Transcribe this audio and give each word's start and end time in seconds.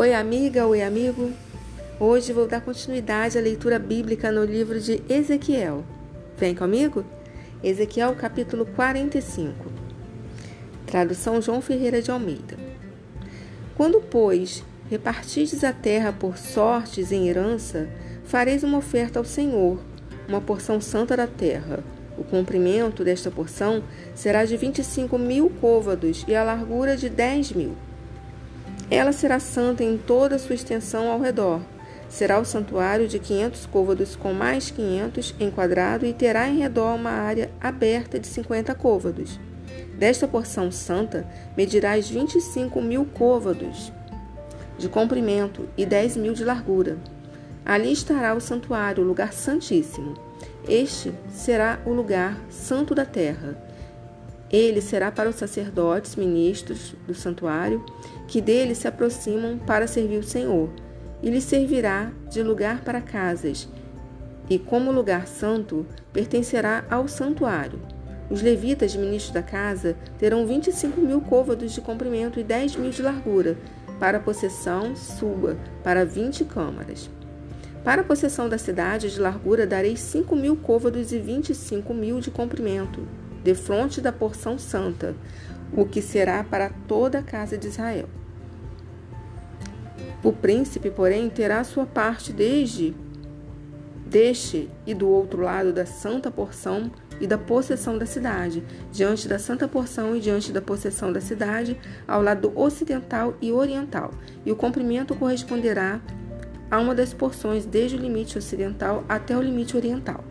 Oi, 0.00 0.14
amiga, 0.14 0.66
oi, 0.66 0.82
amigo. 0.82 1.30
Hoje 2.00 2.32
vou 2.32 2.48
dar 2.48 2.62
continuidade 2.62 3.36
à 3.36 3.40
leitura 3.42 3.78
bíblica 3.78 4.32
no 4.32 4.42
livro 4.46 4.80
de 4.80 5.02
Ezequiel. 5.10 5.84
Vem 6.38 6.54
comigo? 6.54 7.04
Ezequiel, 7.62 8.14
capítulo 8.14 8.64
45. 8.64 9.70
Tradução 10.86 11.42
João 11.42 11.60
Ferreira 11.60 12.00
de 12.00 12.10
Almeida. 12.10 12.56
Quando, 13.76 14.00
pois, 14.00 14.64
repartides 14.88 15.62
a 15.64 15.72
terra 15.74 16.14
por 16.14 16.38
sortes 16.38 17.12
em 17.12 17.28
herança, 17.28 17.86
fareis 18.24 18.62
uma 18.62 18.78
oferta 18.78 19.18
ao 19.18 19.24
Senhor, 19.26 19.78
uma 20.26 20.40
porção 20.40 20.80
santa 20.80 21.14
da 21.14 21.26
terra. 21.26 21.84
O 22.16 22.24
comprimento 22.24 23.04
desta 23.04 23.30
porção 23.30 23.84
será 24.14 24.46
de 24.46 24.56
vinte 24.56 24.78
e 24.78 24.84
cinco 24.84 25.18
mil 25.18 25.50
côvados 25.60 26.24
e 26.26 26.34
a 26.34 26.42
largura 26.42 26.96
de 26.96 27.10
dez 27.10 27.52
mil. 27.52 27.76
Ela 28.90 29.12
será 29.12 29.38
santa 29.38 29.84
em 29.84 29.96
toda 29.96 30.34
a 30.34 30.38
sua 30.38 30.54
extensão 30.54 31.08
ao 31.08 31.20
redor. 31.20 31.60
Será 32.08 32.40
o 32.40 32.44
santuário 32.44 33.06
de 33.06 33.20
quinhentos 33.20 33.64
côvados 33.66 34.16
com 34.16 34.32
mais 34.32 34.68
quinhentos 34.68 35.32
em 35.38 35.48
quadrado 35.48 36.04
e 36.04 36.12
terá 36.12 36.48
em 36.48 36.58
redor 36.58 36.96
uma 36.96 37.10
área 37.10 37.50
aberta 37.60 38.18
de 38.18 38.26
cinquenta 38.26 38.74
côvados. 38.74 39.38
Desta 39.96 40.26
porção 40.26 40.72
santa 40.72 41.24
medirás 41.56 42.08
vinte 42.08 42.34
e 42.34 42.40
cinco 42.40 42.82
mil 42.82 43.04
côvados 43.04 43.92
de 44.76 44.88
comprimento 44.88 45.68
e 45.76 45.86
dez 45.86 46.16
mil 46.16 46.32
de 46.32 46.42
largura. 46.42 46.98
Ali 47.64 47.92
estará 47.92 48.34
o 48.34 48.40
santuário, 48.40 49.04
o 49.04 49.06
lugar 49.06 49.32
santíssimo. 49.32 50.14
Este 50.66 51.12
será 51.30 51.78
o 51.86 51.92
lugar 51.92 52.36
santo 52.48 52.94
da 52.94 53.04
terra 53.04 53.56
ele 54.50 54.80
será 54.80 55.12
para 55.12 55.28
os 55.28 55.36
sacerdotes, 55.36 56.16
ministros 56.16 56.94
do 57.06 57.14
santuário, 57.14 57.84
que 58.26 58.40
dele 58.40 58.74
se 58.74 58.88
aproximam 58.88 59.58
para 59.58 59.86
servir 59.86 60.18
o 60.18 60.24
Senhor, 60.24 60.68
e 61.22 61.30
lhe 61.30 61.40
servirá 61.40 62.10
de 62.28 62.42
lugar 62.42 62.82
para 62.82 63.00
casas, 63.00 63.68
e 64.48 64.58
como 64.58 64.90
lugar 64.90 65.28
santo, 65.28 65.86
pertencerá 66.12 66.84
ao 66.90 67.06
santuário. 67.06 67.80
Os 68.28 68.42
levitas, 68.42 68.96
ministros 68.96 69.32
da 69.32 69.42
casa, 69.42 69.96
terão 70.18 70.46
25 70.46 71.00
mil 71.00 71.20
côvados 71.20 71.72
de 71.72 71.80
comprimento 71.80 72.40
e 72.40 72.44
10 72.44 72.76
mil 72.76 72.90
de 72.90 73.02
largura, 73.02 73.56
para 74.00 74.18
a 74.18 74.20
possessão 74.20 74.96
sua, 74.96 75.56
para 75.84 76.04
20 76.04 76.44
câmaras. 76.46 77.10
Para 77.84 78.02
a 78.02 78.04
possessão 78.04 78.48
da 78.48 78.58
cidade 78.58 79.10
de 79.10 79.20
largura 79.20 79.66
darei 79.66 79.96
5 79.96 80.34
mil 80.34 80.56
côvados 80.56 81.12
e 81.12 81.18
25 81.18 81.94
mil 81.94 82.20
de 82.20 82.30
comprimento, 82.30 83.06
defronte 83.42 84.00
da 84.00 84.12
porção 84.12 84.58
santa, 84.58 85.14
o 85.72 85.84
que 85.84 86.02
será 86.02 86.42
para 86.44 86.70
toda 86.86 87.18
a 87.18 87.22
casa 87.22 87.56
de 87.56 87.68
Israel. 87.68 88.08
O 90.22 90.32
príncipe, 90.32 90.90
porém, 90.90 91.28
terá 91.30 91.64
sua 91.64 91.86
parte 91.86 92.32
desde 92.32 92.94
deste 94.06 94.68
e 94.84 94.92
do 94.92 95.08
outro 95.08 95.42
lado 95.42 95.72
da 95.72 95.86
santa 95.86 96.30
porção 96.30 96.90
e 97.20 97.26
da 97.26 97.38
possessão 97.38 97.96
da 97.96 98.04
cidade, 98.04 98.64
diante 98.90 99.28
da 99.28 99.38
santa 99.38 99.68
porção 99.68 100.16
e 100.16 100.20
diante 100.20 100.50
da 100.50 100.60
possessão 100.60 101.12
da 101.12 101.20
cidade, 101.20 101.78
ao 102.08 102.20
lado 102.20 102.52
ocidental 102.58 103.36
e 103.40 103.52
oriental, 103.52 104.10
e 104.44 104.50
o 104.50 104.56
comprimento 104.56 105.14
corresponderá 105.14 106.00
a 106.70 106.78
uma 106.78 106.94
das 106.94 107.14
porções 107.14 107.64
desde 107.64 107.96
o 107.96 108.00
limite 108.00 108.36
ocidental 108.36 109.04
até 109.08 109.36
o 109.36 109.42
limite 109.42 109.76
oriental. 109.76 110.24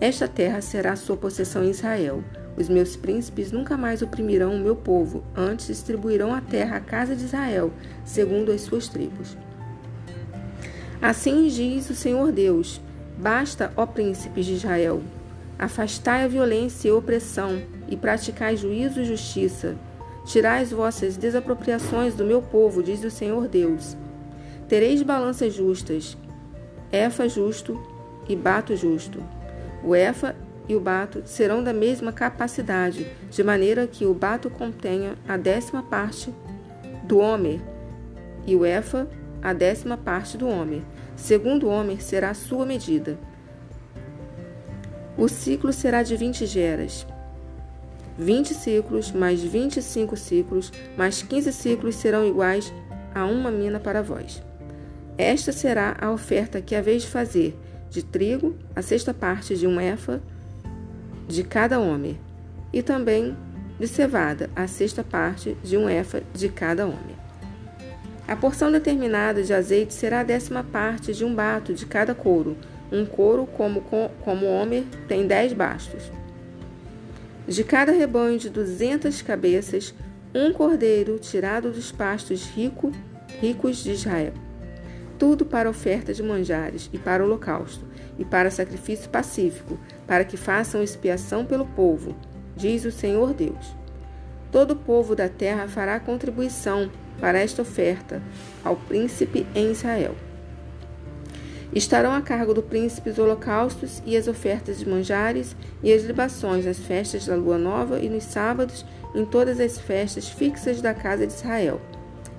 Esta 0.00 0.28
terra 0.28 0.60
será 0.60 0.94
sua 0.94 1.16
possessão 1.16 1.64
em 1.64 1.70
Israel. 1.70 2.22
Os 2.56 2.68
meus 2.68 2.94
príncipes 2.94 3.50
nunca 3.50 3.76
mais 3.76 4.00
oprimirão 4.00 4.54
o 4.54 4.60
meu 4.60 4.76
povo, 4.76 5.24
antes 5.36 5.66
distribuirão 5.66 6.32
a 6.32 6.40
terra 6.40 6.76
à 6.76 6.80
casa 6.80 7.16
de 7.16 7.24
Israel, 7.24 7.72
segundo 8.04 8.52
as 8.52 8.60
suas 8.60 8.86
tribos. 8.86 9.36
Assim 11.02 11.48
diz 11.48 11.90
o 11.90 11.96
Senhor 11.96 12.30
Deus: 12.30 12.80
Basta, 13.16 13.72
ó 13.76 13.86
príncipes 13.86 14.46
de 14.46 14.54
Israel, 14.54 15.02
afastai 15.58 16.22
a 16.22 16.28
violência 16.28 16.88
e 16.88 16.90
a 16.92 16.94
opressão, 16.94 17.60
e 17.88 17.96
praticai 17.96 18.56
juízo 18.56 19.00
e 19.00 19.04
justiça. 19.04 19.76
Tirai 20.24 20.62
as 20.62 20.70
vossas 20.70 21.16
desapropriações 21.16 22.14
do 22.14 22.24
meu 22.24 22.40
povo, 22.40 22.82
diz 22.82 23.02
o 23.02 23.10
Senhor 23.10 23.48
Deus. 23.48 23.96
Tereis 24.68 25.02
balanças 25.02 25.54
justas, 25.54 26.16
efa 26.92 27.28
justo 27.28 27.80
e 28.28 28.36
bato 28.36 28.76
justo 28.76 29.37
o 29.82 29.94
EFA 29.94 30.34
e 30.68 30.76
o 30.76 30.80
bato 30.80 31.22
serão 31.24 31.62
da 31.62 31.72
mesma 31.72 32.12
capacidade, 32.12 33.06
de 33.30 33.42
maneira 33.42 33.86
que 33.86 34.04
o 34.04 34.12
bato 34.12 34.50
contenha 34.50 35.16
a 35.26 35.36
décima 35.36 35.82
parte 35.82 36.32
do 37.04 37.18
homer 37.18 37.60
e 38.46 38.54
o 38.54 38.64
EFA 38.66 39.08
a 39.42 39.52
décima 39.52 39.96
parte 39.96 40.36
do 40.36 40.48
homer. 40.48 40.82
Segundo 41.16 41.66
o 41.66 41.70
homer 41.70 42.02
será 42.02 42.30
a 42.30 42.34
sua 42.34 42.66
medida. 42.66 43.18
O 45.16 45.28
ciclo 45.28 45.72
será 45.72 46.02
de 46.02 46.16
20 46.16 46.46
geras. 46.46 47.06
20 48.18 48.54
ciclos 48.54 49.12
mais 49.12 49.40
25 49.40 50.16
ciclos 50.16 50.72
mais 50.96 51.22
15 51.22 51.52
ciclos 51.52 51.94
serão 51.94 52.26
iguais 52.26 52.72
a 53.14 53.24
uma 53.24 53.50
mina 53.50 53.78
para 53.78 54.02
vós. 54.02 54.42
Esta 55.16 55.50
será 55.52 55.96
a 56.00 56.10
oferta 56.10 56.60
que 56.60 56.74
haveis 56.74 57.02
de 57.02 57.08
fazer, 57.08 57.56
de 57.90 58.02
trigo, 58.02 58.54
a 58.74 58.82
sexta 58.82 59.14
parte 59.14 59.56
de 59.56 59.66
um 59.66 59.80
efa 59.80 60.20
de 61.26 61.42
cada 61.42 61.78
homem, 61.78 62.18
e 62.72 62.82
também 62.82 63.36
de 63.78 63.86
cevada, 63.86 64.50
a 64.54 64.66
sexta 64.66 65.04
parte 65.04 65.56
de 65.62 65.76
um 65.76 65.88
efa 65.88 66.22
de 66.34 66.48
cada 66.48 66.84
homem. 66.84 67.16
A 68.26 68.36
porção 68.36 68.70
determinada 68.70 69.42
de 69.42 69.54
azeite 69.54 69.94
será 69.94 70.20
a 70.20 70.24
décima 70.24 70.62
parte 70.62 71.14
de 71.14 71.24
um 71.24 71.34
bato 71.34 71.72
de 71.72 71.86
cada 71.86 72.14
couro. 72.14 72.56
Um 72.92 73.06
couro, 73.06 73.46
como, 73.46 73.80
como 73.80 74.46
homem, 74.46 74.86
tem 75.06 75.26
dez 75.26 75.52
bastos. 75.52 76.10
De 77.46 77.64
cada 77.64 77.92
rebanho 77.92 78.38
de 78.38 78.50
duzentas 78.50 79.22
cabeças, 79.22 79.94
um 80.34 80.52
cordeiro 80.52 81.18
tirado 81.18 81.70
dos 81.70 81.90
pastos 81.90 82.44
rico, 82.54 82.92
ricos 83.40 83.78
de 83.78 83.92
Israel 83.92 84.34
tudo 85.18 85.44
para 85.44 85.68
oferta 85.68 86.14
de 86.14 86.22
manjares 86.22 86.88
e 86.92 86.98
para 86.98 87.24
holocausto, 87.24 87.84
e 88.18 88.24
para 88.24 88.50
sacrifício 88.50 89.10
pacífico, 89.10 89.78
para 90.06 90.24
que 90.24 90.36
façam 90.36 90.82
expiação 90.82 91.44
pelo 91.44 91.66
povo, 91.66 92.14
diz 92.56 92.84
o 92.84 92.92
Senhor 92.92 93.34
Deus. 93.34 93.76
Todo 94.50 94.72
o 94.72 94.76
povo 94.76 95.14
da 95.14 95.28
terra 95.28 95.68
fará 95.68 96.00
contribuição 96.00 96.90
para 97.20 97.38
esta 97.38 97.62
oferta 97.62 98.22
ao 98.64 98.76
príncipe 98.76 99.46
em 99.54 99.72
Israel. 99.72 100.14
Estarão 101.74 102.14
a 102.14 102.22
cargo 102.22 102.54
do 102.54 102.62
príncipe 102.62 103.10
os 103.10 103.18
holocaustos 103.18 104.02
e 104.06 104.16
as 104.16 104.26
ofertas 104.26 104.78
de 104.78 104.88
manjares 104.88 105.54
e 105.82 105.92
as 105.92 106.02
libações 106.02 106.64
nas 106.64 106.78
festas 106.78 107.26
da 107.26 107.36
lua 107.36 107.58
nova 107.58 108.00
e 108.00 108.08
nos 108.08 108.24
sábados, 108.24 108.86
em 109.14 109.24
todas 109.24 109.60
as 109.60 109.78
festas 109.78 110.28
fixas 110.28 110.80
da 110.80 110.94
casa 110.94 111.26
de 111.26 111.32
Israel. 111.32 111.80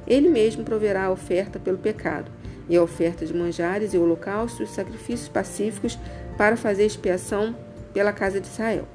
Ele 0.08 0.30
mesmo 0.30 0.64
proverá 0.64 1.06
a 1.06 1.12
oferta 1.12 1.60
pelo 1.60 1.78
pecado 1.78 2.39
e 2.70 2.78
a 2.78 2.84
oferta 2.84 3.26
de 3.26 3.34
manjares 3.34 3.94
e 3.94 3.98
holocaustos, 3.98 4.70
sacrifícios 4.70 5.28
pacíficos 5.28 5.98
para 6.38 6.56
fazer 6.56 6.86
expiação 6.86 7.56
pela 7.94 8.14
casa 8.14 8.40
de 8.40 8.48
Israel. 8.48 8.88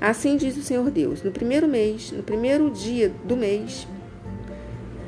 Assim 0.00 0.36
diz 0.36 0.56
o 0.56 0.62
Senhor 0.62 0.90
Deus: 0.90 1.22
no 1.22 1.30
primeiro 1.30 1.68
mês, 1.68 2.10
no 2.10 2.22
primeiro 2.22 2.70
dia 2.70 3.12
do 3.24 3.36
mês, 3.36 3.86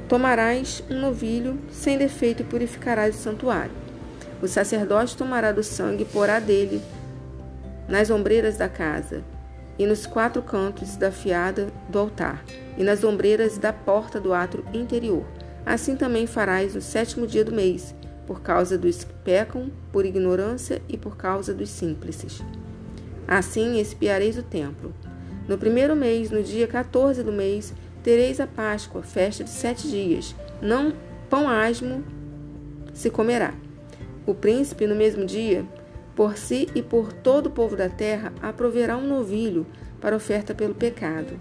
tomarás 0.08 0.84
um 0.90 1.00
novilho 1.00 1.58
sem 1.70 1.96
defeito 1.96 2.42
e 2.42 2.46
purificarás 2.46 3.16
o 3.16 3.18
santuário. 3.18 3.72
O 4.42 4.48
sacerdote 4.48 5.16
tomará 5.16 5.52
do 5.52 5.62
sangue 5.62 6.02
e 6.02 6.06
porá 6.06 6.38
dele 6.38 6.82
nas 7.88 8.10
ombreiras 8.10 8.56
da 8.56 8.68
casa, 8.68 9.24
e 9.78 9.86
nos 9.86 10.06
quatro 10.06 10.42
cantos 10.42 10.96
da 10.96 11.10
fiada 11.10 11.68
do 11.88 11.98
altar, 11.98 12.44
e 12.76 12.84
nas 12.84 13.02
ombreiras 13.02 13.58
da 13.58 13.72
porta 13.72 14.20
do 14.20 14.32
átrio 14.32 14.64
interior 14.72 15.24
Assim 15.70 15.94
também 15.94 16.26
farás 16.26 16.74
no 16.74 16.80
sétimo 16.80 17.28
dia 17.28 17.44
do 17.44 17.52
mês, 17.52 17.94
por 18.26 18.42
causa 18.42 18.76
dos 18.76 19.04
que 19.04 19.14
pecam 19.22 19.70
por 19.92 20.04
ignorância 20.04 20.82
e 20.88 20.98
por 20.98 21.16
causa 21.16 21.54
dos 21.54 21.70
simples. 21.70 22.42
Assim 23.24 23.78
espiareis 23.78 24.36
o 24.36 24.42
templo. 24.42 24.92
No 25.46 25.56
primeiro 25.56 25.94
mês, 25.94 26.28
no 26.28 26.42
dia 26.42 26.66
14 26.66 27.22
do 27.22 27.30
mês, 27.30 27.72
tereis 28.02 28.40
a 28.40 28.48
Páscoa, 28.48 29.00
festa 29.00 29.44
de 29.44 29.50
sete 29.50 29.88
dias. 29.88 30.34
Não 30.60 30.92
pão 31.28 31.48
asmo 31.48 32.02
se 32.92 33.08
comerá. 33.08 33.54
O 34.26 34.34
príncipe, 34.34 34.88
no 34.88 34.96
mesmo 34.96 35.24
dia, 35.24 35.64
por 36.16 36.36
si 36.36 36.68
e 36.74 36.82
por 36.82 37.12
todo 37.12 37.46
o 37.46 37.52
povo 37.52 37.76
da 37.76 37.88
terra, 37.88 38.32
aproverá 38.42 38.96
um 38.96 39.06
novilho 39.06 39.64
para 40.00 40.16
oferta 40.16 40.52
pelo 40.52 40.74
pecado. 40.74 41.38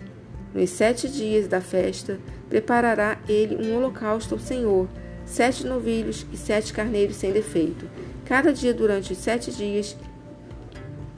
Nos 0.53 0.71
sete 0.71 1.07
dias 1.07 1.47
da 1.47 1.61
festa, 1.61 2.19
preparará 2.49 3.19
ele 3.27 3.55
um 3.55 3.75
holocausto 3.75 4.33
ao 4.33 4.39
Senhor, 4.39 4.87
sete 5.25 5.65
novilhos 5.65 6.25
e 6.33 6.37
sete 6.37 6.73
carneiros 6.73 7.15
sem 7.15 7.31
defeito, 7.31 7.87
cada 8.25 8.51
dia 8.51 8.73
durante 8.73 9.13
os 9.13 9.19
sete 9.19 9.51
dias, 9.51 9.95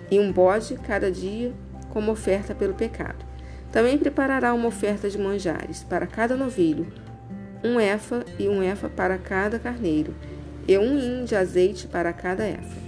e 0.10 0.20
um 0.20 0.32
bode 0.32 0.76
cada 0.76 1.10
dia 1.10 1.54
como 1.90 2.12
oferta 2.12 2.54
pelo 2.54 2.74
pecado. 2.74 3.26
Também 3.72 3.98
preparará 3.98 4.54
uma 4.54 4.68
oferta 4.68 5.10
de 5.10 5.18
manjares 5.18 5.84
para 5.84 6.06
cada 6.06 6.36
novilho, 6.36 6.88
um 7.64 7.80
efa 7.80 8.26
e 8.38 8.50
um 8.50 8.62
efa 8.62 8.90
para 8.90 9.18
cada 9.18 9.58
carneiro, 9.58 10.14
e 10.68 10.78
um 10.78 10.98
hin 10.98 11.24
de 11.24 11.36
azeite 11.36 11.88
para 11.88 12.12
cada 12.12 12.46
efa. 12.46 12.82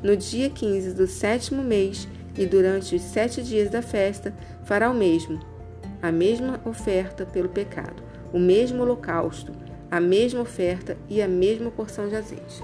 No 0.00 0.16
dia 0.16 0.48
15 0.48 0.94
do 0.94 1.08
sétimo 1.08 1.62
mês 1.62 2.06
e 2.36 2.46
durante 2.46 2.94
os 2.94 3.02
sete 3.02 3.42
dias 3.42 3.68
da 3.68 3.82
festa, 3.82 4.32
fará 4.64 4.88
o 4.88 4.94
mesmo, 4.94 5.40
a 6.02 6.12
mesma 6.12 6.60
oferta 6.64 7.26
pelo 7.26 7.48
pecado, 7.48 8.02
o 8.32 8.38
mesmo 8.38 8.82
holocausto, 8.82 9.52
a 9.90 10.00
mesma 10.00 10.40
oferta 10.40 10.96
e 11.08 11.20
a 11.22 11.28
mesma 11.28 11.70
porção 11.70 12.08
de 12.08 12.16
azeite. 12.16 12.62